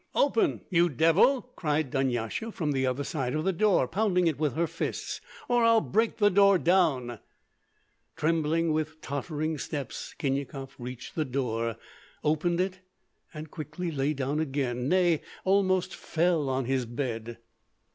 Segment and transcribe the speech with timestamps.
[0.15, 4.53] "Open, you devil!" cried Dunyasha from the other side of the door, pounding it with
[4.55, 5.21] her fists.
[5.47, 7.19] "Or I'll break the door down!"
[8.15, 11.75] Trembling with tottering steps, Khinyakov reached the door,
[12.23, 12.79] opened it,
[13.31, 17.37] and quickly lay down again, nay almost fell, on his bed.